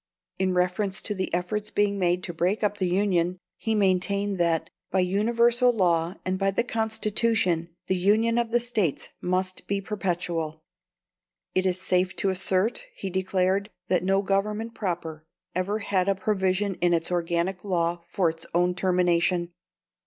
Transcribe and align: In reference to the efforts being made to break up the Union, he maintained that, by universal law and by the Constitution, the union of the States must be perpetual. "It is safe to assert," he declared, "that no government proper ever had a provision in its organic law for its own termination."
In 0.39 0.55
reference 0.55 0.99
to 1.03 1.13
the 1.13 1.31
efforts 1.31 1.69
being 1.69 1.99
made 1.99 2.23
to 2.23 2.33
break 2.33 2.63
up 2.63 2.79
the 2.79 2.87
Union, 2.89 3.37
he 3.59 3.75
maintained 3.75 4.39
that, 4.39 4.71
by 4.89 5.01
universal 5.01 5.71
law 5.71 6.15
and 6.25 6.39
by 6.39 6.49
the 6.49 6.63
Constitution, 6.63 7.69
the 7.85 7.95
union 7.95 8.39
of 8.39 8.49
the 8.49 8.59
States 8.59 9.09
must 9.21 9.67
be 9.67 9.79
perpetual. 9.79 10.63
"It 11.53 11.67
is 11.67 11.79
safe 11.79 12.15
to 12.15 12.29
assert," 12.29 12.87
he 12.95 13.11
declared, 13.11 13.69
"that 13.89 14.03
no 14.03 14.23
government 14.23 14.73
proper 14.73 15.23
ever 15.53 15.77
had 15.77 16.09
a 16.09 16.15
provision 16.15 16.73
in 16.81 16.95
its 16.95 17.11
organic 17.11 17.63
law 17.63 18.03
for 18.09 18.27
its 18.27 18.47
own 18.55 18.73
termination." 18.73 19.51